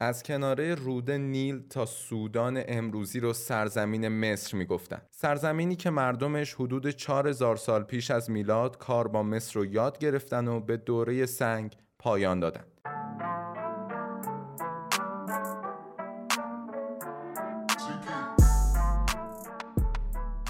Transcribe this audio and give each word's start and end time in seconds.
از 0.00 0.22
کناره 0.22 0.74
رود 0.74 1.10
نیل 1.10 1.68
تا 1.68 1.86
سودان 1.86 2.62
امروزی 2.68 3.20
رو 3.20 3.32
سرزمین 3.32 4.08
مصر 4.08 4.56
می‌گفتن. 4.56 5.02
سرزمینی 5.10 5.76
که 5.76 5.90
مردمش 5.90 6.54
حدود 6.54 6.90
4000 6.90 7.56
سال 7.56 7.82
پیش 7.82 8.10
از 8.10 8.30
میلاد 8.30 8.78
کار 8.78 9.08
با 9.08 9.22
مصر 9.22 9.60
رو 9.60 9.66
یاد 9.66 9.98
گرفتن 9.98 10.48
و 10.48 10.60
به 10.60 10.76
دوره 10.76 11.26
سنگ 11.26 11.76
پایان 11.98 12.40
دادن. 12.40 12.64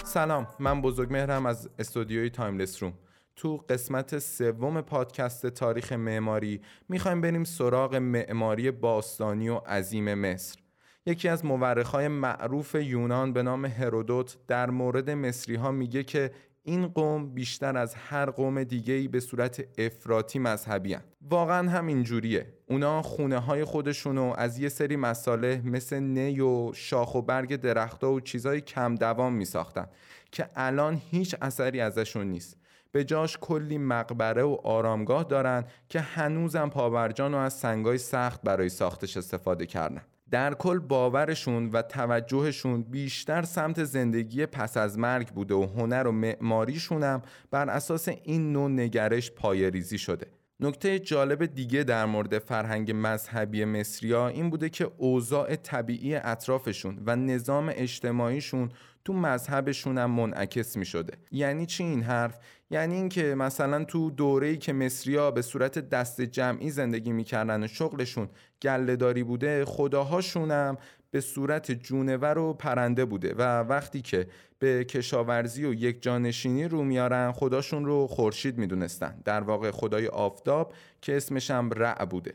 سلام 0.05 0.47
من 0.59 0.83
بزرگ 0.83 1.13
مهرم 1.13 1.47
از 1.47 1.71
استودیوی 1.79 2.31
تایملس 2.31 2.83
روم. 2.83 2.93
تو 3.39 3.57
قسمت 3.57 4.19
سوم 4.19 4.81
پادکست 4.81 5.47
تاریخ 5.47 5.93
معماری 5.93 6.61
می‌خوایم 6.89 7.21
بریم 7.21 7.45
سراغ 7.45 7.95
معماری 7.95 8.71
باستانی 8.71 9.49
و 9.49 9.55
عظیم 9.55 10.15
مصر. 10.15 10.59
یکی 11.07 11.29
از 11.29 11.45
مورخای 11.45 12.09
معروف 12.09 12.75
یونان 12.75 13.33
به 13.33 13.43
نام 13.43 13.65
هرودوت 13.65 14.37
در 14.47 14.71
مورد 14.71 15.11
مصری 15.11 15.55
ها 15.55 15.71
میگه 15.71 16.05
که 16.05 16.31
این 16.63 16.87
قوم 16.87 17.35
بیشتر 17.35 17.77
از 17.77 17.95
هر 17.95 18.31
قوم 18.31 18.65
دیگه‌ای 18.65 19.09
به 19.09 19.21
صورت 19.21 19.65
افراطی 19.79 20.39
مذهبی 20.39 20.95
هن. 20.95 21.03
واقعا 21.21 21.71
هم 21.71 21.87
اینجوریه 21.87 22.55
اونا 22.67 23.03
خونه 23.03 23.39
های 23.39 23.65
خودشونو 23.65 24.35
از 24.37 24.59
یه 24.59 24.69
سری 24.69 24.97
مساله 24.97 25.63
مثل 25.65 25.99
نی 25.99 26.41
و 26.41 26.73
شاخ 26.73 27.15
و 27.15 27.23
برگ 27.23 27.57
درختها 27.57 28.13
و 28.13 28.21
چیزای 28.21 28.61
کم 28.61 28.95
دوام 28.95 29.33
می 29.33 29.45
ساختن 29.45 29.87
که 30.33 30.49
الان 30.57 31.03
هیچ 31.11 31.37
اثری 31.41 31.81
ازشون 31.81 32.27
نیست. 32.27 32.57
به 32.93 33.05
جاش 33.05 33.39
کلی 33.41 33.79
مقبره 33.79 34.43
و 34.43 34.57
آرامگاه 34.65 35.25
دارن 35.25 35.65
که 35.89 36.01
هنوزم 36.01 36.69
پاورجان 36.69 37.35
و 37.35 37.37
از 37.37 37.53
سنگای 37.53 37.99
سخت 37.99 38.43
برای 38.43 38.69
ساختش 38.69 39.17
استفاده 39.17 39.67
کردن. 39.67 40.03
در 40.31 40.55
کل 40.55 40.79
باورشون 40.79 41.71
و 41.71 41.83
توجهشون 41.83 42.83
بیشتر 42.83 43.43
سمت 43.43 43.85
زندگی 43.85 44.47
پس 44.47 44.77
از 44.77 44.99
مرگ 44.99 45.29
بوده 45.29 45.55
و 45.55 45.67
هنر 45.67 46.07
و 46.07 46.13
معماریشون 46.13 47.03
هم 47.03 47.23
بر 47.51 47.71
اساس 47.71 48.09
این 48.09 48.53
نوع 48.53 48.71
نگرش 48.71 49.31
پایریزی 49.31 49.99
شده. 49.99 50.27
نکته 50.61 50.99
جالب 50.99 51.47
دیگه 51.47 51.85
در 51.85 52.07
مورد 52.07 52.39
فرهنگ 52.39 52.93
مذهبی 52.95 53.65
مصریا 53.65 54.29
این 54.29 54.51
بوده 54.51 54.69
که 54.69 54.91
اوضاع 54.97 55.57
طبیعی 55.57 56.15
اطرافشون 56.15 57.03
و 57.07 57.17
نظام 57.17 57.73
اجتماعیشون 57.75 58.71
تو 59.05 59.13
مذهبشون 59.13 59.99
هم 59.99 60.11
منعکس 60.11 60.77
می 60.77 60.85
شده 60.85 61.13
یعنی 61.31 61.67
چی 61.67 61.85
این 61.85 62.03
حرف؟ 62.03 62.39
یعنی 62.71 62.95
اینکه 62.95 63.35
مثلا 63.35 63.85
تو 63.85 64.11
دوره‌ای 64.11 64.57
که 64.57 64.73
مصریا 64.73 65.31
به 65.31 65.43
صورت 65.43 65.79
دست 65.79 66.21
جمعی 66.21 66.71
زندگی 66.71 67.13
می‌کردن 67.13 67.65
و 67.65 67.67
شغلشون 67.67 68.29
گلهداری 68.63 69.23
بوده 69.23 69.65
خداهاشون 69.65 70.51
هم 70.51 70.79
به 71.11 71.21
صورت 71.21 71.73
جونور 71.73 72.39
و 72.39 72.55
پرنده 72.55 73.05
بوده 73.05 73.35
و 73.35 73.43
وقتی 73.61 74.03
که 74.03 74.29
به 74.59 74.85
کشاورزی 74.85 75.65
و 75.65 75.75
یک 75.75 76.03
جانشینی 76.03 76.69
رو 76.69 76.85
میارن 76.85 77.33
خداشون 77.33 77.85
رو 77.85 78.07
خورشید 78.07 78.59
می‌دونستن. 78.59 79.23
در 79.25 79.41
واقع 79.41 79.71
خدای 79.71 80.07
آفتاب 80.07 80.75
که 81.03 81.17
اسمش 81.17 81.51
هم 81.51 81.71
رع 81.71 82.05
بوده. 82.05 82.35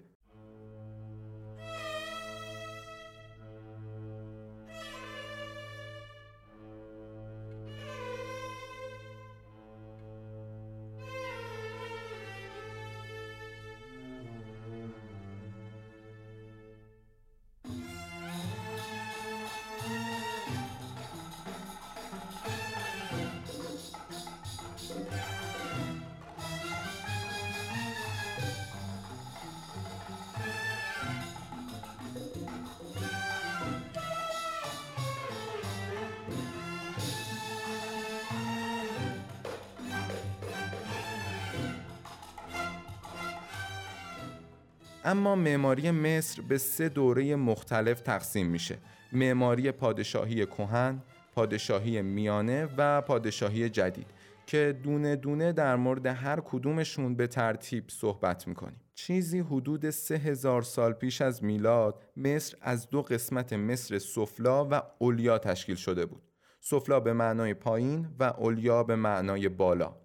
اما 45.06 45.36
معماری 45.36 45.92
مصر 45.92 46.42
به 46.42 46.58
سه 46.58 46.90
دوره 46.90 47.36
مختلف 47.36 48.02
تقسیم 48.02 48.48
میشه. 48.48 48.78
معماری 49.12 49.72
پادشاهی 49.72 50.46
کهن، 50.46 51.02
پادشاهی 51.36 52.02
میانه 52.02 52.70
و 52.78 53.02
پادشاهی 53.02 53.70
جدید 53.70 54.08
که 54.46 54.80
دونه 54.84 55.16
دونه 55.16 55.52
در 55.52 55.76
مورد 55.76 56.06
هر 56.06 56.40
کدومشون 56.40 57.16
به 57.16 57.28
ترتیب 57.28 57.84
صحبت 57.88 58.48
می‌کنیم. 58.48 58.82
چیزی 58.96 59.40
حدود 59.40 59.90
سه 59.90 60.16
هزار 60.16 60.62
سال 60.62 60.94
پیش 60.94 61.22
از 61.22 61.44
میلاد 61.44 62.04
مصر 62.18 62.58
از 62.62 62.90
دو 62.90 63.02
قسمت 63.02 63.54
مصر 63.54 64.00
سفلا 64.00 64.66
و 64.66 64.82
اولیا 65.00 65.38
تشکیل 65.38 65.76
شده 65.76 66.06
بود. 66.06 66.22
سفلا 66.60 67.00
به 67.00 67.14
معنای 67.14 67.54
پایین 67.54 68.08
و 68.20 68.24
اولیا 68.24 68.84
به 68.84 68.96
معنای 68.96 69.50
بالا. 69.50 69.96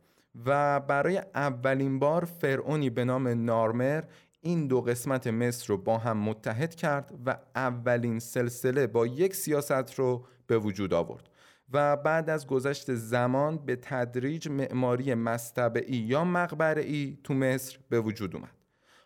و 0.46 0.80
برای 0.80 1.22
اولین 1.34 1.98
بار 1.98 2.24
فرعونی 2.24 2.90
به 2.90 3.04
نام 3.04 3.28
نارمر 3.28 4.02
این 4.40 4.66
دو 4.66 4.80
قسمت 4.80 5.26
مصر 5.26 5.66
رو 5.66 5.76
با 5.78 5.98
هم 5.98 6.18
متحد 6.18 6.74
کرد 6.74 7.12
و 7.26 7.38
اولین 7.54 8.18
سلسله 8.18 8.86
با 8.86 9.06
یک 9.06 9.34
سیاست 9.34 9.94
رو 9.94 10.26
به 10.46 10.58
وجود 10.58 10.94
آورد 10.94 11.30
و 11.72 11.96
بعد 11.96 12.30
از 12.30 12.46
گذشت 12.46 12.94
زمان 12.94 13.58
به 13.58 13.76
تدریج 13.76 14.48
معماری 14.48 15.14
مستبعی 15.14 15.96
یا 15.96 16.24
مقبره‌ای 16.24 17.18
تو 17.24 17.34
مصر 17.34 17.78
به 17.88 18.00
وجود 18.00 18.36
اومد. 18.36 18.54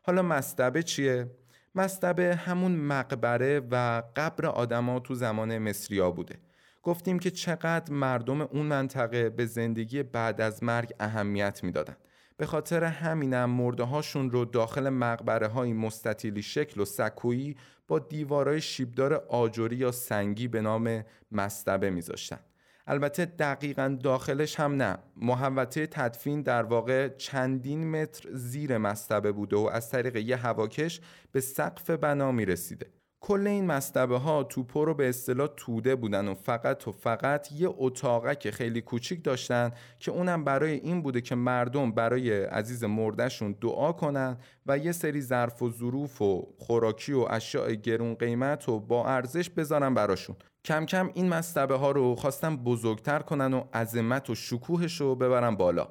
حالا 0.03 0.23
مستبه 0.23 0.83
چیه؟ 0.83 1.31
مستبه 1.75 2.35
همون 2.35 2.77
مقبره 2.77 3.61
و 3.71 4.03
قبر 4.17 4.47
آدما 4.47 5.01
تو 5.01 5.15
زمان 5.15 5.59
مصریا 5.59 6.11
بوده. 6.11 6.39
گفتیم 6.83 7.19
که 7.19 7.31
چقدر 7.31 7.93
مردم 7.93 8.41
اون 8.41 8.67
منطقه 8.67 9.31
به 9.31 9.47
زندگی 9.47 10.03
بعد 10.03 10.41
از 10.41 10.63
مرگ 10.63 10.93
اهمیت 11.01 11.65
می‌دادند 11.65 11.97
به 12.37 12.47
خاطر 12.47 12.85
همینم 12.85 13.51
مرده 13.51 13.83
هاشون 13.83 14.31
رو 14.31 14.45
داخل 14.45 14.89
مقبره 14.89 15.49
های 15.49 15.73
مستطیلی 15.73 16.43
شکل 16.43 16.81
و 16.81 16.85
سکویی 16.85 17.57
با 17.89 17.99
دیوارای 17.99 18.61
شیبدار 18.61 19.15
آجوری 19.15 19.77
یا 19.77 19.93
سنگی 19.93 20.49
به 20.49 20.61
نام 20.61 21.05
مستبه 21.33 21.91
میذاشتن. 21.91 22.39
البته 22.87 23.25
دقیقا 23.25 23.99
داخلش 24.03 24.61
هم 24.61 24.83
نه. 24.83 24.99
محوطه 25.17 25.87
تدفین 25.87 26.43
در 26.43 26.63
واقع 26.63 27.09
چندین 27.09 27.91
متر 27.91 28.29
زیر 28.33 28.79
مستبه 28.79 29.33
بوده 29.33 29.57
و 29.57 29.71
از 29.73 29.91
طریق 29.91 30.17
یه 30.17 30.37
هواکش 30.37 31.01
به 31.33 31.41
سقف 31.41 31.91
بنا 31.91 32.33
می 32.33 32.45
رسیده 32.45 32.87
کل 33.25 33.47
این 33.47 33.67
مستبه 33.67 34.19
ها 34.19 34.45
توپو 34.45 34.85
رو 34.85 34.95
به 34.95 35.09
اصطلاح 35.09 35.49
توده 35.57 35.97
بودن 35.97 36.29
و 36.29 36.35
فقط 36.35 36.89
و 36.89 36.93
فقط 36.93 37.53
یه 37.53 37.69
اتاقه 37.79 38.35
که 38.35 38.51
خیلی 38.51 38.81
کوچیک 38.81 39.25
داشتن 39.25 39.71
که 39.99 40.11
اونم 40.11 40.45
برای 40.45 40.73
این 40.73 41.03
بوده 41.03 41.21
که 41.21 41.35
مردم 41.35 41.93
برای 41.93 42.45
عزیز 42.45 42.85
مردشون 42.85 43.53
دعا 43.61 43.93
کنن 43.93 44.37
و 44.67 44.79
یه 44.79 44.93
سری 44.93 45.21
ظرف 45.21 45.63
و 45.63 45.71
ظروف 45.71 46.23
و 46.23 46.55
خوراکی 46.59 47.13
و 47.13 47.27
اشیاء 47.31 47.71
گرون 47.71 48.15
قیمت 48.15 48.69
و 48.69 48.81
با 48.81 49.07
ارزش 49.07 49.51
بذارن 49.51 49.95
براشون. 49.95 50.37
کم 50.65 50.87
کم 50.87 51.11
این 51.15 51.29
مستبه 51.29 51.75
ها 51.75 51.91
رو 51.91 52.15
خواستن 52.15 52.57
بزرگتر 52.57 53.19
کنن 53.19 53.55
و 53.55 53.65
عظمت 53.75 54.31
و 54.31 54.35
شکوهش 54.35 55.01
رو 55.01 55.15
ببرن 55.15 55.57
بالا. 55.57 55.89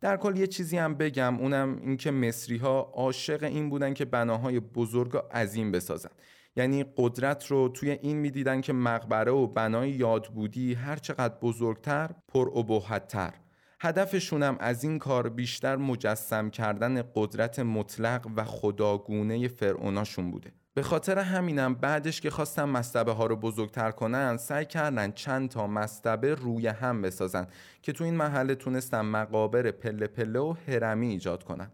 در 0.00 0.16
کل 0.16 0.36
یه 0.36 0.46
چیزی 0.46 0.78
هم 0.78 0.94
بگم 0.94 1.36
اونم 1.40 1.80
اینکه 1.82 2.10
مصری 2.10 2.56
ها 2.56 2.90
عاشق 2.94 3.42
این 3.42 3.70
بودن 3.70 3.94
که 3.94 4.04
بناهای 4.04 4.60
بزرگ 4.60 5.14
و 5.14 5.18
عظیم 5.18 5.72
بسازن. 5.72 6.10
یعنی 6.56 6.84
قدرت 6.96 7.46
رو 7.46 7.68
توی 7.68 7.90
این 7.90 8.16
می‌دیدن 8.16 8.60
که 8.60 8.72
مقبره 8.72 9.32
و 9.32 9.46
بنای 9.46 9.90
یادبودی 9.90 10.74
هر 10.74 10.96
چقدر 10.96 11.34
بزرگتر 11.42 12.10
پر 12.28 12.98
تر 12.98 13.34
هدفشون 13.80 14.42
هم 14.42 14.56
از 14.60 14.84
این 14.84 14.98
کار 14.98 15.28
بیشتر 15.28 15.76
مجسم 15.76 16.50
کردن 16.50 17.02
قدرت 17.14 17.58
مطلق 17.58 18.26
و 18.36 18.44
خداگونه 18.44 19.48
فرعوناشون 19.48 20.30
بوده. 20.30 20.52
به 20.74 20.82
خاطر 20.82 21.18
همینم 21.18 21.74
بعدش 21.74 22.20
که 22.20 22.30
خواستن 22.30 22.64
مستبه 22.64 23.12
ها 23.12 23.26
رو 23.26 23.36
بزرگتر 23.36 23.90
کنن 23.90 24.36
سعی 24.36 24.64
کردن 24.64 25.12
چند 25.12 25.48
تا 25.48 25.66
مستبه 25.66 26.34
روی 26.34 26.66
هم 26.66 27.02
بسازن 27.02 27.46
که 27.82 27.92
تو 27.92 28.04
این 28.04 28.14
محله 28.14 28.54
تونستن 28.54 29.00
مقابر 29.00 29.70
پله 29.70 30.06
پله 30.06 30.38
و 30.38 30.54
هرمی 30.68 31.08
ایجاد 31.08 31.44
کنن. 31.44 31.70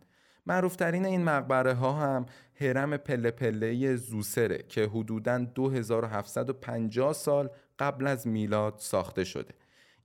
معروفترین 0.46 1.06
این 1.06 1.24
مقبره 1.24 1.74
ها 1.74 1.92
هم 1.92 2.26
هرم 2.60 2.96
پله 2.96 3.30
پله 3.30 3.96
زوسره 3.96 4.64
که 4.68 4.84
حدوداً 4.84 5.38
2750 5.38 7.12
سال 7.12 7.50
قبل 7.78 8.06
از 8.06 8.26
میلاد 8.26 8.74
ساخته 8.78 9.24
شده. 9.24 9.54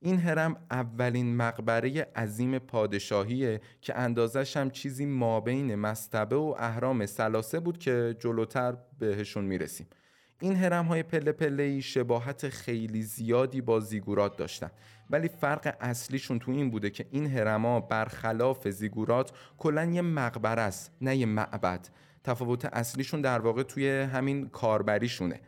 این 0.00 0.18
هرم 0.18 0.56
اولین 0.70 1.36
مقبره 1.36 2.06
عظیم 2.16 2.58
پادشاهیه 2.58 3.60
که 3.80 3.98
اندازش 3.98 4.56
هم 4.56 4.70
چیزی 4.70 5.06
مابین 5.06 5.74
مستبه 5.74 6.36
و 6.36 6.54
اهرام 6.58 7.06
سلاسه 7.06 7.60
بود 7.60 7.78
که 7.78 8.16
جلوتر 8.20 8.76
بهشون 8.98 9.44
می‌رسیم. 9.44 9.86
این 10.40 10.56
هرم 10.56 10.84
های 10.84 11.02
پله 11.02 11.32
پله 11.32 11.62
ای 11.62 11.82
شباهت 11.82 12.48
خیلی 12.48 13.02
زیادی 13.02 13.60
با 13.60 13.80
زیگورات 13.80 14.36
داشتن. 14.36 14.70
ولی 15.10 15.28
فرق 15.28 15.76
اصلیشون 15.80 16.38
تو 16.38 16.50
این 16.50 16.70
بوده 16.70 16.90
که 16.90 17.06
این 17.10 17.26
هرما 17.26 17.80
برخلاف 17.80 18.68
زیگورات 18.68 19.32
کلا 19.58 19.84
یه 19.84 20.02
مقبره 20.02 20.62
است 20.62 20.92
نه 21.00 21.16
یه 21.16 21.26
معبد. 21.26 21.88
تفاوت 22.24 22.64
اصلیشون 22.64 23.20
در 23.20 23.38
واقع 23.38 23.62
توی 23.62 24.00
همین 24.00 24.48
کاربریشونه. 24.48 25.40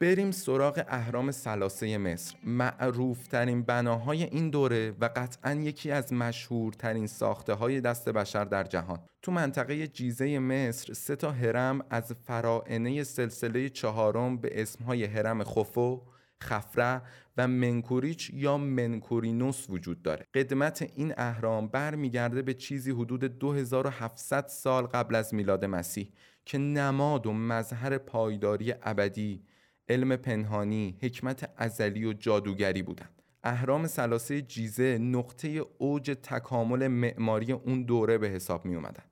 بریم 0.00 0.30
سراغ 0.30 0.84
اهرام 0.88 1.30
سلاسه 1.30 1.98
مصر. 1.98 2.36
معروف 2.44 3.26
ترین 3.26 3.62
بناهای 3.62 4.24
این 4.24 4.50
دوره 4.50 4.94
و 5.00 5.10
قطعا 5.16 5.52
یکی 5.54 5.90
از 5.90 6.12
مشهورترین 6.12 7.06
ساخته 7.06 7.52
های 7.52 7.80
دست 7.80 8.08
بشر 8.08 8.44
در 8.44 8.64
جهان. 8.64 8.98
تو 9.22 9.32
منطقه 9.32 9.86
جیزه 9.86 10.38
مصر 10.38 10.92
سه 10.92 11.16
تا 11.16 11.30
هرم 11.30 11.84
از 11.90 12.12
فرائنه 12.12 13.04
سلسله 13.04 13.68
چهارم 13.68 14.36
به 14.36 14.62
اسمهای 14.62 15.04
هرم 15.04 15.44
خفو 15.44 16.02
خفره 16.42 17.02
و 17.36 17.48
منکوریچ 17.48 18.30
یا 18.34 18.58
منکورینوس 18.58 19.66
وجود 19.70 20.02
داره. 20.02 20.26
قدمت 20.34 20.90
این 20.94 21.14
اهرام 21.16 21.68
برمیگرده 21.68 22.42
به 22.42 22.54
چیزی 22.54 22.90
حدود 22.90 23.24
2700 23.24 24.46
سال 24.46 24.86
قبل 24.86 25.14
از 25.14 25.34
میلاد 25.34 25.64
مسیح 25.64 26.12
که 26.44 26.58
نماد 26.58 27.26
و 27.26 27.32
مظهر 27.32 27.98
پایداری 27.98 28.74
ابدی 28.82 29.42
علم 29.88 30.16
پنهانی، 30.16 30.96
حکمت 31.02 31.50
ازلی 31.56 32.04
و 32.04 32.12
جادوگری 32.12 32.82
بودند. 32.82 33.22
اهرام 33.44 33.86
سلاسه 33.86 34.42
جیزه 34.42 34.98
نقطه 34.98 35.48
اوج 35.78 36.16
تکامل 36.22 36.88
معماری 36.88 37.52
اون 37.52 37.82
دوره 37.82 38.18
به 38.18 38.28
حساب 38.28 38.64
می 38.64 38.74
اومدن. 38.74 39.04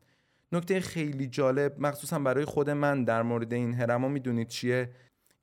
نکته 0.53 0.81
خیلی 0.81 1.27
جالب 1.27 1.77
مخصوصا 1.79 2.19
برای 2.19 2.45
خود 2.45 2.71
من 2.71 3.05
در 3.05 3.23
مورد 3.23 3.53
این 3.53 3.75
هرما 3.75 4.09
می‌دونید 4.09 4.49
چیه 4.49 4.91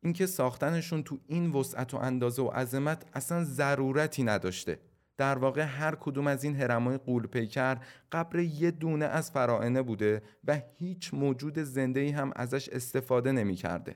اینکه 0.04 0.26
ساختنشون 0.26 1.04
تو 1.04 1.20
این 1.28 1.52
وسعت 1.52 1.94
و 1.94 1.98
اندازه 1.98 2.42
و 2.42 2.48
عظمت 2.48 3.06
اصلا 3.14 3.44
ضرورتی 3.44 4.24
نداشته 4.24 4.80
در 5.18 5.38
واقع 5.38 5.62
هر 5.62 5.96
کدوم 5.96 6.28
از 6.28 6.44
این 6.44 6.56
هرمای 6.56 6.98
قول 6.98 7.28
پیکر 7.28 7.78
قبر 8.12 8.40
یه 8.40 8.72
دونه 8.72 9.06
از 9.06 9.32
فرائنه 9.32 9.82
بوده 9.82 10.22
و 10.48 10.62
هیچ 10.78 11.14
موجود 11.14 11.60
زنده 11.60 12.00
ای 12.00 12.10
هم 12.10 12.32
ازش 12.36 12.70
استفاده 12.70 13.32
نمی 13.32 13.56
کرده. 13.56 13.96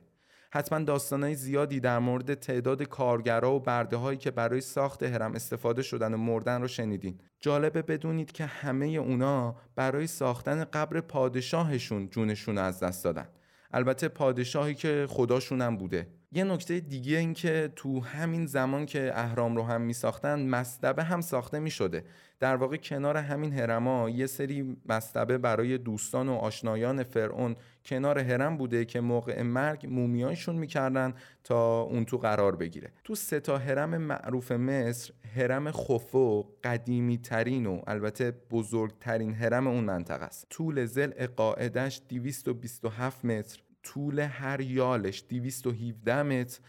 حتما 0.56 0.80
داستانهای 0.80 1.36
زیادی 1.36 1.80
در 1.80 2.00
مورد 2.00 2.34
تعداد 2.34 2.84
کارگرا 2.84 3.56
و 3.56 3.60
برده 3.60 3.98
هایی 3.98 4.18
که 4.18 4.32
برای 4.32 4.62
ساخت 4.62 5.04
هرم 5.04 5.34
استفاده 5.34 5.82
شدن 5.82 6.14
و 6.14 6.18
مردن 6.18 6.62
رو 6.62 6.68
شنیدین. 6.68 7.20
جالبه 7.40 7.82
بدونید 7.82 8.32
که 8.32 8.46
همه 8.46 8.86
اونا 8.86 9.56
برای 9.76 10.08
ساختن 10.08 10.64
قبر 10.64 11.02
پادشاهشون 11.02 12.10
جونشون 12.10 12.58
از 12.58 12.80
دست 12.80 13.04
دادن. 13.04 13.28
البته 13.72 14.08
پادشاهی 14.08 14.76
که 14.76 15.06
خداشونم 15.10 15.78
بوده. 15.78 16.08
یه 16.36 16.44
نکته 16.44 16.80
دیگه 16.80 17.18
این 17.18 17.34
که 17.34 17.72
تو 17.76 18.00
همین 18.00 18.46
زمان 18.46 18.86
که 18.86 19.12
اهرام 19.16 19.56
رو 19.56 19.64
هم 19.64 19.82
می 19.82 19.94
ساختن 19.94 20.50
مستبه 20.50 21.04
هم 21.04 21.22
ساخته 21.22 21.60
می 21.60 21.72
شده 21.72 22.04
در 22.40 22.56
واقع 22.56 22.78
کنار 22.78 23.18
همین 23.18 23.54
هرما 23.54 24.10
یه 24.10 24.26
سری 24.26 24.78
مستبه 24.86 25.38
برای 25.38 25.78
دوستان 25.78 26.30
و 26.30 26.34
آشنایان 26.34 27.04
فرعون 27.04 27.56
کنار 27.86 28.20
هرم 28.20 28.58
بوده 28.58 28.86
که 28.86 29.00
موقع 29.02 29.42
مرگ 29.42 29.88
مومیایشون 29.90 30.56
می‌کردن 30.56 31.14
تا 31.44 31.82
اون 31.82 32.06
تو 32.06 32.18
قرار 32.18 32.56
بگیره. 32.56 32.92
تو 33.04 33.16
سه 33.16 33.40
تا 33.40 33.58
هرم 33.58 33.98
معروف 33.98 34.52
مصر 34.52 35.14
هرم 35.36 35.72
خفو 35.72 36.46
قدیمی 36.64 37.18
ترین 37.18 37.66
و 37.66 37.82
البته 37.88 38.32
بزرگترین 38.52 39.34
هرم 39.34 39.68
اون 39.68 39.84
منطقه 39.84 40.26
است. 40.26 40.48
طول 40.50 40.86
زل 40.86 41.28
قاعدش 41.28 42.02
227 42.10 43.26
متر. 43.26 43.65
طول 43.86 44.20
هر 44.20 44.62
یالش 44.62 45.24
217 45.30 46.24
متر 46.24 46.60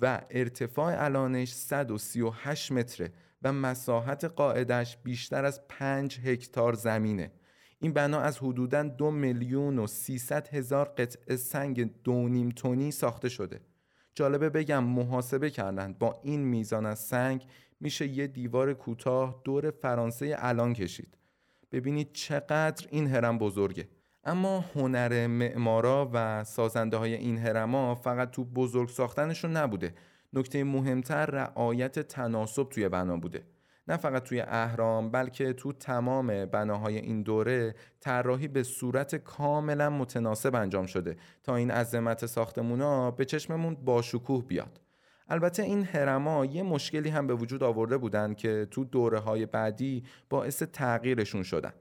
و 0.00 0.22
ارتفاع 0.30 1.04
الانش 1.04 1.52
138 1.52 2.72
متره 2.72 3.12
و 3.42 3.52
مساحت 3.52 4.24
قاعدش 4.24 4.96
بیشتر 4.96 5.44
از 5.44 5.68
5 5.68 6.20
هکتار 6.20 6.72
زمینه. 6.72 7.32
این 7.78 7.92
بنا 7.92 8.20
از 8.20 8.38
حدوداً 8.38 8.82
دو 8.82 9.10
میلیون 9.10 9.78
و 9.78 9.86
300 9.86 10.48
هزار 10.48 10.84
قطعه 10.84 11.36
سنگ 11.36 12.02
دو 12.02 12.28
نیم 12.28 12.48
تونی 12.48 12.90
ساخته 12.90 13.28
شده. 13.28 13.60
جالبه 14.14 14.50
بگم 14.50 14.84
محاسبه 14.84 15.50
کردن 15.50 15.92
با 15.92 16.20
این 16.22 16.40
میزان 16.40 16.86
از 16.86 16.98
سنگ 16.98 17.46
میشه 17.80 18.06
یه 18.06 18.26
دیوار 18.26 18.74
کوتاه 18.74 19.40
دور 19.44 19.70
فرانسه 19.70 20.36
الان 20.38 20.72
کشید. 20.72 21.18
ببینید 21.72 22.12
چقدر 22.12 22.86
این 22.90 23.06
هرم 23.06 23.38
بزرگه. 23.38 23.88
اما 24.24 24.64
هنر 24.74 25.26
معمارا 25.26 26.10
و 26.12 26.44
سازنده 26.44 26.96
های 26.96 27.14
این 27.14 27.38
هرما 27.38 27.94
فقط 27.94 28.30
تو 28.30 28.44
بزرگ 28.44 28.88
ساختنشون 28.88 29.56
نبوده. 29.56 29.94
نکته 30.32 30.64
مهمتر 30.64 31.26
رعایت 31.26 31.98
تناسب 31.98 32.68
توی 32.68 32.88
بنا 32.88 33.16
بوده. 33.16 33.42
نه 33.88 33.96
فقط 33.96 34.22
توی 34.22 34.40
اهرام 34.40 35.10
بلکه 35.10 35.52
تو 35.52 35.72
تمام 35.72 36.46
بناهای 36.46 36.98
این 36.98 37.22
دوره 37.22 37.74
طراحی 38.00 38.48
به 38.48 38.62
صورت 38.62 39.14
کاملا 39.16 39.90
متناسب 39.90 40.54
انجام 40.54 40.86
شده 40.86 41.16
تا 41.42 41.56
این 41.56 41.70
عظمت 41.70 42.26
ساختمونا 42.26 43.10
به 43.10 43.24
چشممون 43.24 43.74
با 43.74 44.02
شکوه 44.02 44.46
بیاد. 44.46 44.80
البته 45.28 45.62
این 45.62 45.84
هرما 45.84 46.44
یه 46.44 46.62
مشکلی 46.62 47.08
هم 47.08 47.26
به 47.26 47.34
وجود 47.34 47.62
آورده 47.62 47.98
بودن 47.98 48.34
که 48.34 48.68
تو 48.70 48.84
دوره 48.84 49.18
های 49.18 49.46
بعدی 49.46 50.04
باعث 50.30 50.62
تغییرشون 50.62 51.42
شدن. 51.42 51.72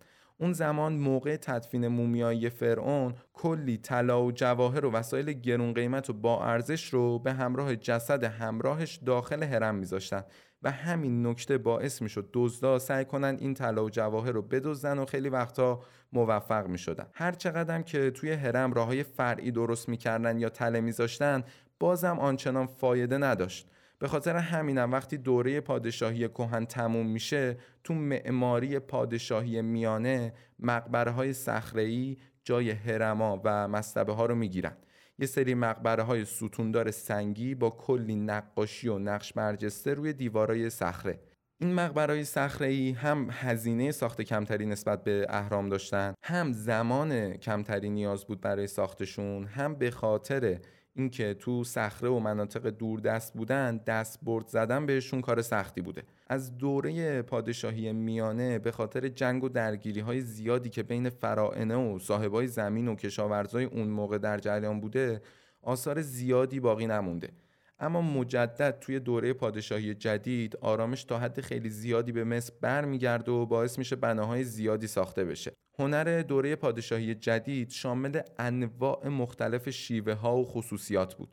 اون 0.41 0.53
زمان 0.53 0.93
موقع 0.93 1.35
تدفین 1.35 1.87
مومیایی 1.87 2.49
فرعون 2.49 3.13
کلی 3.33 3.77
طلا 3.77 4.23
و 4.23 4.31
جواهر 4.31 4.85
و 4.85 4.91
وسایل 4.91 5.33
گرون 5.33 5.73
قیمت 5.73 6.09
و 6.09 6.13
با 6.13 6.45
ارزش 6.45 6.93
رو 6.93 7.19
به 7.19 7.33
همراه 7.33 7.75
جسد 7.75 8.23
همراهش 8.23 8.99
داخل 9.05 9.43
هرم 9.43 9.75
میذاشتن 9.75 10.23
و 10.63 10.71
همین 10.71 11.27
نکته 11.27 11.57
باعث 11.57 12.01
می‌شد 12.01 12.29
دزدا 12.33 12.79
سعی 12.79 13.05
کنن 13.05 13.37
این 13.39 13.53
طلا 13.53 13.85
و 13.85 13.89
جواهر 13.89 14.31
رو 14.31 14.41
بدزدن 14.41 14.99
و 14.99 15.05
خیلی 15.05 15.29
وقتا 15.29 15.81
موفق 16.13 16.67
می‌شدن. 16.67 17.07
هر 17.13 17.31
چقدر 17.31 17.81
که 17.81 18.11
توی 18.11 18.31
هرم 18.31 18.73
راههای 18.73 19.03
فرعی 19.03 19.51
درست 19.51 19.89
می‌کردن 19.89 20.39
یا 20.39 20.49
تله 20.49 20.81
میذاشتن 20.81 21.43
بازم 21.79 22.19
آنچنان 22.19 22.67
فایده 22.67 23.17
نداشت. 23.17 23.67
به 24.01 24.07
خاطر 24.07 24.35
همینم 24.35 24.91
وقتی 24.91 25.17
دوره 25.17 25.61
پادشاهی 25.61 26.27
کهن 26.27 26.65
تموم 26.65 27.07
میشه 27.07 27.57
تو 27.83 27.93
معماری 27.93 28.79
پادشاهی 28.79 29.61
میانه 29.61 30.33
مقبره 30.59 31.11
های 31.11 31.33
صخره‌ای 31.33 32.17
جای 32.43 32.69
هرما 32.69 33.41
و 33.43 33.67
مستبه 33.67 34.13
ها 34.13 34.25
رو 34.25 34.35
می‌گیرن. 34.35 34.77
یه 35.19 35.27
سری 35.27 35.53
مقبره 35.53 36.03
های 36.03 36.25
ستوندار 36.25 36.91
سنگی 36.91 37.55
با 37.55 37.69
کلی 37.69 38.15
نقاشی 38.15 38.87
و 38.87 38.99
نقش 38.99 39.33
برجسته 39.33 39.93
روی 39.93 40.13
دیوارای 40.13 40.69
صخره. 40.69 41.19
این 41.59 41.73
مقبرهای 41.73 42.23
صخره‌ای 42.23 42.91
هم 42.91 43.27
هزینه 43.31 43.91
ساخت 43.91 44.21
کمتری 44.21 44.65
نسبت 44.65 45.03
به 45.03 45.25
اهرام 45.29 45.69
داشتن 45.69 46.13
هم 46.23 46.51
زمان 46.51 47.33
کمتری 47.33 47.89
نیاز 47.89 48.25
بود 48.25 48.41
برای 48.41 48.67
ساختشون 48.67 49.45
هم 49.45 49.75
به 49.75 49.91
خاطر 49.91 50.59
اینکه 50.95 51.33
تو 51.33 51.63
صخره 51.63 52.09
و 52.09 52.19
مناطق 52.19 52.69
دوردست 52.69 53.33
بودن 53.33 53.77
دست 53.77 54.19
برد 54.23 54.47
زدن 54.47 54.85
بهشون 54.85 55.21
کار 55.21 55.41
سختی 55.41 55.81
بوده. 55.81 56.03
از 56.27 56.57
دوره 56.57 57.21
پادشاهی 57.21 57.93
میانه 57.93 58.59
به 58.59 58.71
خاطر 58.71 59.07
جنگ 59.07 59.43
و 59.43 59.49
درگیری 59.49 59.99
های 59.99 60.21
زیادی 60.21 60.69
که 60.69 60.83
بین 60.83 61.09
فرائنه 61.09 61.75
و 61.75 61.99
صاحبای 61.99 62.47
زمین 62.47 62.87
و 62.87 62.95
کشاورزای 62.95 63.63
اون 63.63 63.87
موقع 63.87 64.17
در 64.17 64.37
جریان 64.37 64.81
بوده 64.81 65.21
آثار 65.61 66.01
زیادی 66.01 66.59
باقی 66.59 66.87
نمونده. 66.87 67.29
اما 67.81 68.01
مجدد 68.01 68.79
توی 68.79 68.99
دوره 68.99 69.33
پادشاهی 69.33 69.93
جدید 69.93 70.55
آرامش 70.55 71.03
تا 71.03 71.19
حد 71.19 71.41
خیلی 71.41 71.69
زیادی 71.69 72.11
به 72.11 72.23
مصر 72.23 72.53
برمیگرده 72.61 73.31
و 73.31 73.45
باعث 73.45 73.77
میشه 73.77 73.95
بناهای 73.95 74.43
زیادی 74.43 74.87
ساخته 74.87 75.25
بشه. 75.25 75.51
هنر 75.79 76.21
دوره 76.21 76.55
پادشاهی 76.55 77.15
جدید 77.15 77.69
شامل 77.69 78.21
انواع 78.39 79.07
مختلف 79.07 79.69
شیوه 79.69 80.13
ها 80.13 80.37
و 80.37 80.45
خصوصیات 80.45 81.15
بود. 81.15 81.29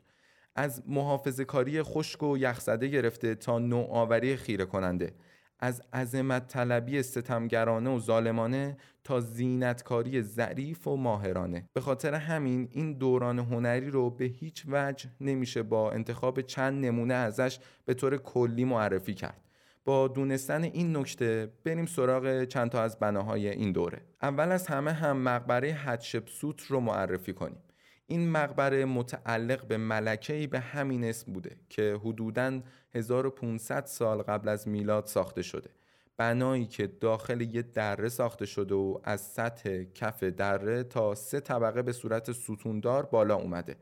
از 0.55 0.83
محافظه 0.87 1.45
کاری 1.45 1.83
خشک 1.83 2.23
و 2.23 2.37
یخزده 2.37 2.87
گرفته 2.87 3.35
تا 3.35 3.59
نوآوری 3.59 4.35
خیره 4.35 4.65
کننده 4.65 5.13
از 5.59 5.81
عظمت 5.93 6.47
طلبی 6.47 7.03
ستمگرانه 7.03 7.89
و 7.89 7.99
ظالمانه 7.99 8.77
تا 9.03 9.19
زینتکاری 9.19 10.21
ظریف 10.21 10.87
و 10.87 10.95
ماهرانه. 10.95 11.69
به 11.73 11.81
خاطر 11.81 12.13
همین 12.13 12.67
این 12.71 12.93
دوران 12.93 13.39
هنری 13.39 13.89
رو 13.89 14.09
به 14.09 14.25
هیچ 14.25 14.65
وجه 14.67 15.09
نمیشه 15.21 15.63
با 15.63 15.91
انتخاب 15.91 16.41
چند 16.41 16.85
نمونه 16.85 17.13
ازش 17.13 17.59
به 17.85 17.93
طور 17.93 18.17
کلی 18.17 18.65
معرفی 18.65 19.13
کرد. 19.13 19.41
با 19.85 20.07
دونستن 20.07 20.63
این 20.63 20.97
نکته 20.97 21.53
بریم 21.65 21.85
سراغ 21.85 22.43
چند 22.43 22.71
تا 22.71 22.81
از 22.81 22.99
بناهای 22.99 23.49
این 23.49 23.71
دوره. 23.71 24.01
اول 24.21 24.51
از 24.51 24.67
همه 24.67 24.91
هم 24.91 25.17
مقبره 25.17 25.71
حتشبسوت 25.71 26.61
رو 26.61 26.79
معرفی 26.79 27.33
کنیم. 27.33 27.61
این 28.09 28.29
مقبره 28.29 28.85
متعلق 28.85 29.67
به 29.67 29.77
ملکه‌ای 29.77 30.47
به 30.47 30.59
همین 30.59 31.03
اسم 31.03 31.33
بوده 31.33 31.55
که 31.69 31.99
حدوداً 32.03 32.61
1500 32.93 33.85
سال 33.85 34.21
قبل 34.21 34.49
از 34.49 34.67
میلاد 34.67 35.05
ساخته 35.05 35.41
شده. 35.41 35.69
بنایی 36.17 36.65
که 36.65 36.87
داخل 36.87 37.41
یه 37.41 37.61
دره 37.61 38.09
ساخته 38.09 38.45
شده 38.45 38.75
و 38.75 38.99
از 39.03 39.21
سطح 39.21 39.83
کف 39.83 40.23
دره 40.23 40.83
تا 40.83 41.15
سه 41.15 41.39
طبقه 41.39 41.81
به 41.81 41.91
صورت 41.91 42.31
ستوندار 42.31 43.05
بالا 43.05 43.35
اومده. 43.35 43.77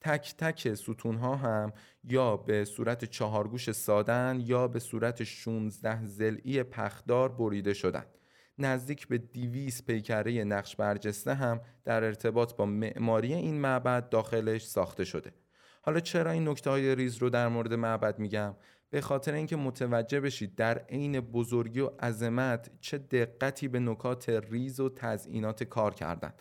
تک 0.00 0.34
تک 0.38 0.74
ستون 0.74 1.16
ها 1.16 1.36
هم 1.36 1.72
یا 2.04 2.36
به 2.36 2.64
صورت 2.64 3.04
چهارگوش 3.04 3.70
سادن 3.70 4.42
یا 4.46 4.68
به 4.68 4.78
صورت 4.78 5.24
16 5.24 6.06
زلعی 6.06 6.62
پخدار 6.62 7.28
بریده 7.28 7.74
شدن. 7.74 8.04
نزدیک 8.58 9.08
به 9.08 9.18
دیویس 9.18 9.82
پیکره 9.82 10.44
نقش 10.44 10.76
برجسته 10.76 11.34
هم 11.34 11.60
در 11.84 12.04
ارتباط 12.04 12.54
با 12.54 12.66
معماری 12.66 13.34
این 13.34 13.60
معبد 13.60 14.08
داخلش 14.08 14.66
ساخته 14.66 15.04
شده. 15.04 15.32
حالا 15.82 16.00
چرا 16.00 16.30
این 16.30 16.48
نکته 16.48 16.70
های 16.70 16.94
ریز 16.94 17.16
رو 17.16 17.30
در 17.30 17.48
مورد 17.48 17.74
معبد 17.74 18.18
میگم؟ 18.18 18.54
به 18.90 19.00
خاطر 19.00 19.34
اینکه 19.34 19.56
متوجه 19.56 20.20
بشید 20.20 20.54
در 20.54 20.78
عین 20.78 21.20
بزرگی 21.20 21.80
و 21.80 21.86
عظمت 21.86 22.70
چه 22.80 22.98
دقتی 22.98 23.68
به 23.68 23.78
نکات 23.78 24.28
ریز 24.28 24.80
و 24.80 24.88
تزئینات 24.88 25.64
کار 25.64 25.94
کردن 25.94 26.32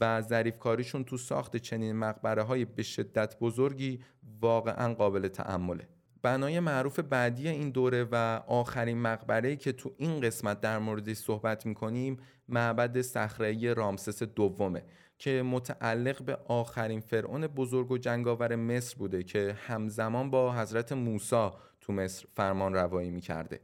و 0.00 0.22
ظریف 0.22 0.58
کاریشون 0.58 1.04
تو 1.04 1.16
ساخت 1.16 1.56
چنین 1.56 1.92
مقبره 1.92 2.42
های 2.42 2.64
به 2.64 2.82
شدت 2.82 3.38
بزرگی 3.38 4.00
واقعا 4.40 4.94
قابل 4.94 5.28
تعمله 5.28 5.88
بنای 6.24 6.60
معروف 6.60 6.98
بعدی 6.98 7.48
این 7.48 7.70
دوره 7.70 8.08
و 8.12 8.40
آخرین 8.46 8.98
مقبره 8.98 9.56
که 9.56 9.72
تو 9.72 9.92
این 9.96 10.20
قسمت 10.20 10.60
در 10.60 10.78
موردش 10.78 11.16
صحبت 11.16 11.66
می‌کنیم 11.66 12.18
معبد 12.48 13.00
صخره 13.00 13.74
رامسس 13.74 14.22
دومه 14.22 14.82
که 15.18 15.42
متعلق 15.42 16.22
به 16.22 16.38
آخرین 16.48 17.00
فرعون 17.00 17.46
بزرگ 17.46 17.90
و 17.90 17.98
جنگاور 17.98 18.56
مصر 18.56 18.96
بوده 18.98 19.22
که 19.22 19.56
همزمان 19.66 20.30
با 20.30 20.52
حضرت 20.52 20.92
موسی 20.92 21.50
تو 21.80 21.92
مصر 21.92 22.26
فرمان 22.36 22.74
روایی 22.74 23.10
می‌کرده. 23.10 23.60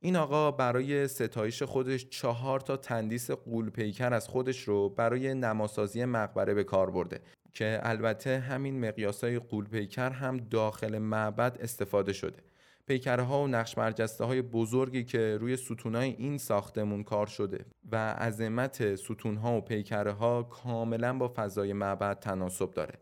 این 0.00 0.16
آقا 0.16 0.50
برای 0.50 1.08
ستایش 1.08 1.62
خودش 1.62 2.08
چهار 2.08 2.60
تا 2.60 2.76
تندیس 2.76 3.30
قول 3.30 3.70
پیکر 3.70 4.14
از 4.14 4.28
خودش 4.28 4.68
رو 4.68 4.88
برای 4.88 5.34
نماسازی 5.34 6.04
مقبره 6.04 6.54
به 6.54 6.64
کار 6.64 6.90
برده. 6.90 7.20
که 7.52 7.80
البته 7.82 8.38
همین 8.38 8.88
مقیاسای 8.88 9.38
قول 9.38 9.64
پیکر 9.64 10.10
هم 10.10 10.36
داخل 10.36 10.98
معبد 10.98 11.58
استفاده 11.60 12.12
شده. 12.12 12.38
پیکرها 12.86 13.42
و 13.42 13.46
نقش 13.46 13.74
برجسته 13.74 14.24
های 14.24 14.42
بزرگی 14.42 15.04
که 15.04 15.38
روی 15.40 15.56
ستونهای 15.56 16.10
این 16.18 16.38
ساختمون 16.38 17.02
کار 17.02 17.26
شده 17.26 17.64
و 17.92 18.12
عظمت 18.12 18.94
ستونها 18.94 19.56
و 19.56 19.60
پیکرها 19.60 20.42
کاملا 20.42 21.18
با 21.18 21.32
فضای 21.36 21.72
معبد 21.72 22.18
تناسب 22.18 22.70
داره. 22.70 22.94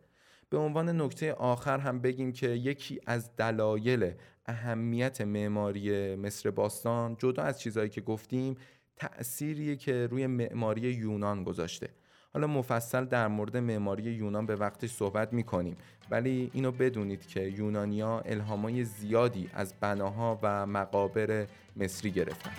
به 0.50 0.59
عنوان 0.59 1.00
نکته 1.00 1.33
آخر 1.33 1.78
هم 1.78 2.00
بگیم 2.00 2.33
که 2.33 2.49
یکی 2.49 3.00
از 3.07 3.37
دلایل 3.37 4.12
اهمیت 4.47 5.21
معماری 5.21 6.17
مصر 6.17 6.50
باستان 6.50 7.17
جدا 7.19 7.43
از 7.43 7.61
چیزهایی 7.61 7.90
که 7.90 8.00
گفتیم 8.00 8.57
تأثیریه 8.97 9.76
که 9.76 10.07
روی 10.07 10.26
معماری 10.26 10.81
یونان 10.81 11.45
گذاشته. 11.45 11.88
حالا 12.38 12.47
مفصل 12.47 13.04
در 13.04 13.28
مورد 13.28 13.57
معماری 13.57 14.02
یونان 14.02 14.47
به 14.47 14.57
وقتش 14.57 14.90
صحبت 14.90 15.33
می‌کنیم. 15.33 15.76
ولی 16.11 16.50
اینو 16.54 16.73
بدونید 16.73 17.26
که 17.26 17.40
یونانیا 17.40 18.21
الهامای 18.21 18.85
زیادی 18.85 19.50
از 19.54 19.75
بناها 19.80 20.38
و 20.42 20.66
مقابر 20.66 21.47
مصری 21.76 22.11
گرفتن. 22.11 22.50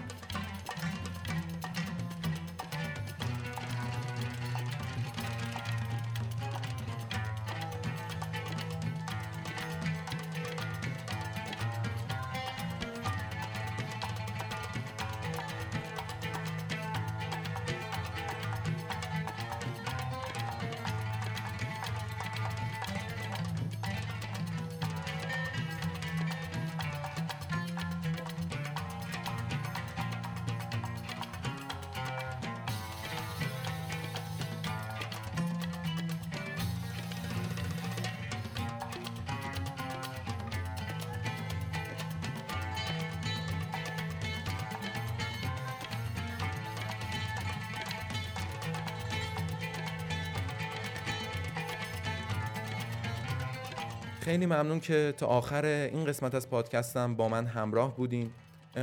خیلی 54.29 54.45
ممنون 54.45 54.79
که 54.79 55.13
تا 55.17 55.27
آخر 55.27 55.65
این 55.65 56.05
قسمت 56.05 56.35
از 56.35 56.49
پادکستم 56.49 57.15
با 57.15 57.29
من 57.29 57.45
همراه 57.45 57.95
بودین. 57.95 58.31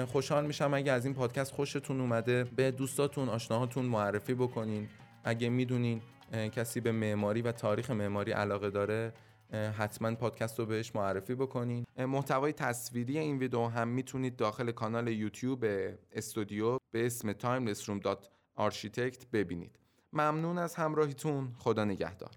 خوشحال 0.07 0.47
میشم 0.47 0.75
اگه 0.75 0.93
از 0.93 1.05
این 1.05 1.15
پادکست 1.15 1.53
خوشتون 1.53 2.01
اومده 2.01 2.45
به 2.45 2.71
دوستاتون 2.71 3.29
آشناهاتون 3.29 3.85
معرفی 3.85 4.35
بکنین. 4.35 4.89
اگه 5.25 5.49
می‌دونین 5.49 6.01
کسی 6.33 6.81
به 6.81 6.93
معماری 6.93 7.43
و 7.43 7.53
تاریخ 7.53 7.91
معماری 7.91 8.33
علاقه 8.33 8.71
داره 8.71 9.13
حتما 9.79 10.15
پادکست 10.15 10.59
رو 10.59 10.67
بهش 10.67 10.93
معرفی 10.95 11.35
بکنین. 11.35 11.85
محتوای 11.99 12.53
تصویری 12.53 13.19
این 13.19 13.39
ویدیو 13.39 13.67
هم 13.67 13.89
می‌تونید 13.89 14.37
داخل 14.37 14.71
کانال 14.71 15.09
یوتیوب 15.09 15.65
استودیو 16.13 16.79
به 16.91 17.07
اسم 17.07 17.33
timelessroom.architect 17.33 19.27
ببینید. 19.33 19.79
ممنون 20.13 20.59
از 20.59 20.75
همراهیتون. 20.75 21.53
خدا 21.59 21.85
نگهدار. 21.85 22.31